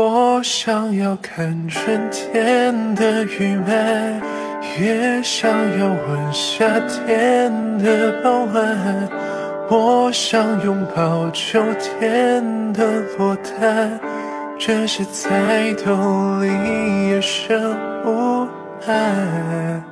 [0.00, 4.22] 我想要看春天的雨漫，
[4.78, 9.08] 也想要闻夏天的傍晚。
[9.68, 12.86] 我想拥抱秋天的
[13.18, 13.98] 落单，
[14.56, 18.46] 这些在冬里也生无
[18.80, 19.82] 憾。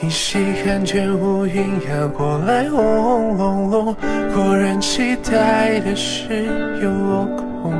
[0.00, 3.96] 依稀看见乌云压过来，轰隆隆，
[4.32, 6.46] 果然期待的事
[6.80, 7.26] 有落
[7.60, 7.74] 空。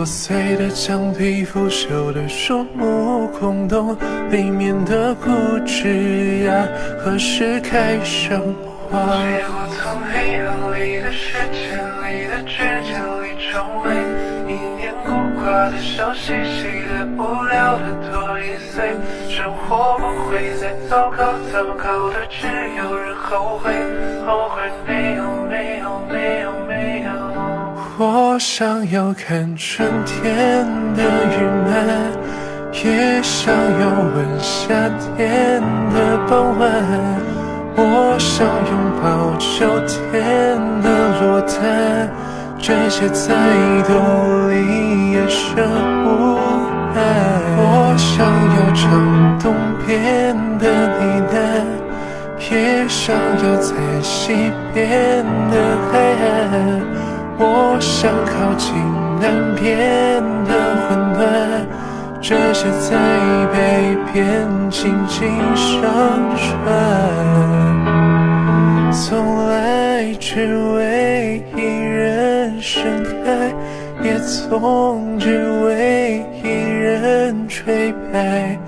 [0.00, 3.94] 破碎的墙壁，腐朽的树木，空洞
[4.30, 5.28] 里面的固
[5.66, 6.66] 执呀，
[7.04, 8.40] 何时开上
[8.88, 8.98] 花？
[9.20, 13.92] 借我从黑暗里的世界里的指尖里成为
[14.48, 18.96] 一年孤寡的笑嘻嘻的无聊的多一岁，
[19.28, 22.46] 生活不会再糟糕，糟糕的只
[22.78, 23.70] 有人后悔，
[24.24, 25.29] 后悔没有。
[28.02, 30.64] 我想要看春天
[30.96, 31.84] 的余满，
[32.82, 34.72] 也想要闻夏
[35.18, 35.60] 天
[35.92, 36.72] 的傍晚。
[37.76, 40.88] 我想拥抱秋天的
[41.20, 42.08] 落单，
[42.58, 43.36] 这些在
[43.86, 46.40] 冬里也是无
[46.94, 46.98] 奈。
[47.58, 48.24] 我想
[48.56, 49.54] 要唱东
[49.86, 55.54] 边的呢喃，也想要在西边的
[55.92, 56.99] 海岸。
[57.42, 58.74] 我想靠近
[59.18, 60.52] 南边的
[60.90, 61.20] 温暖，
[62.20, 62.90] 这些在
[63.50, 65.80] 北边静静上
[66.36, 66.44] 传。
[68.92, 72.82] 从来只为一人盛
[73.24, 73.50] 开，
[74.04, 78.58] 也从只为一人吹白。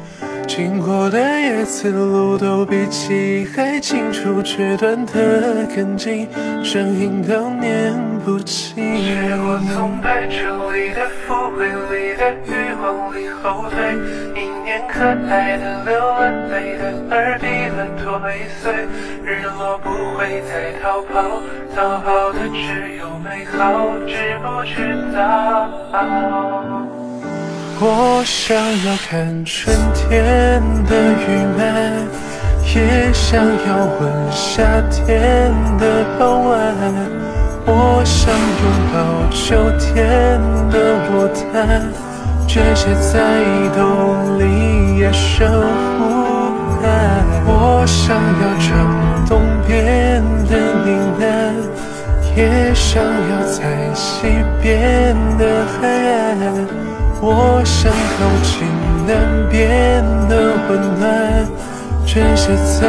[0.55, 6.28] 经过的叶子路都比记忆还清楚，却断得更近，
[6.62, 7.91] 声音都念
[8.22, 8.76] 不清。
[8.76, 13.97] 借我从白昼里的腐灰里的欲望里后退，
[14.37, 15.00] 一念可
[15.31, 18.87] 爱的流了泪的耳闭了多一岁，
[19.25, 19.88] 日落不
[20.19, 21.41] 会再逃跑，
[21.75, 24.76] 逃跑的只有美好，知不知
[25.16, 26.81] 道？
[27.84, 31.93] 我想要看春天的雨漫，
[32.76, 35.50] 也想要闻夏天
[35.81, 36.72] 的傍晚。
[37.66, 38.32] 我想
[38.62, 38.94] 拥抱
[39.32, 40.38] 秋天
[40.70, 41.82] 的落单，
[42.47, 43.19] 这些在
[43.75, 45.50] 冬里也生
[45.99, 46.00] 无
[46.81, 46.87] 憾。
[47.44, 50.54] 我想要唱东边的
[50.84, 50.88] 呢
[51.19, 51.25] 喃，
[52.37, 54.28] 也想要在西
[54.62, 56.91] 边的海岸。
[57.25, 58.66] 我想靠近
[59.06, 59.15] 南
[59.49, 61.06] 边的温暖，
[62.05, 62.83] 这些在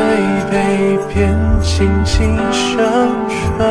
[0.50, 2.82] 北边轻轻上
[3.30, 3.62] 传。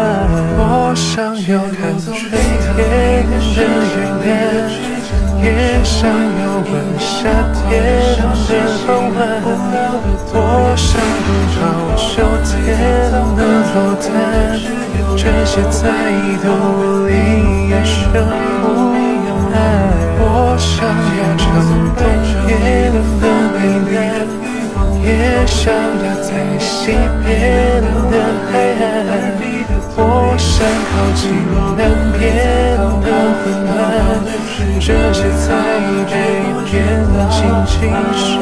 [0.56, 3.58] 我想要看春天的
[3.90, 4.30] 云淡，
[5.42, 7.26] 也想要闻夏
[7.66, 7.66] 天
[8.46, 8.50] 的
[8.86, 9.18] 傍晚。
[10.32, 10.38] 我
[10.78, 10.88] 想
[11.26, 11.28] 拥
[11.58, 11.60] 抱
[11.98, 12.54] 秋天
[13.34, 13.42] 的
[13.74, 14.06] 落单，
[15.16, 15.82] 这些在
[16.40, 16.46] 冬
[17.08, 17.10] 里
[17.68, 17.98] 也生
[18.62, 18.64] 无
[19.50, 19.58] 憾。
[20.62, 21.44] 想要唱
[21.96, 22.00] 东
[22.46, 22.50] 边
[22.92, 23.24] 的呢
[23.90, 23.92] 喃，
[25.02, 25.06] 也
[25.44, 26.70] 想要在西
[27.24, 27.28] 边
[28.10, 28.14] 的
[28.48, 28.80] 海岸。
[29.96, 29.98] 我
[30.38, 30.54] 想
[30.88, 31.20] 靠近
[31.76, 31.80] 南
[32.16, 32.20] 边
[32.78, 33.70] 的温暖，
[34.80, 35.44] 这些在
[36.06, 36.12] 北
[36.70, 36.72] 边
[37.28, 37.36] 静
[37.66, 37.70] 静
[38.16, 38.32] 上。